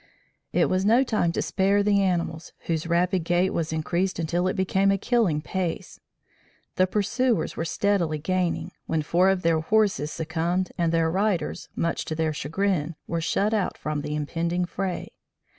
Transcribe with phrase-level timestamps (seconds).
[0.51, 4.55] It was no time to spare the animals, whose rapid gait was increased until it
[4.55, 5.99] became a killing pace.
[6.75, 12.03] The pursuers were steadily gaining, when four of their horses succumbed and their riders, much
[12.05, 15.09] to their chagrin, were shut out from the impending fray.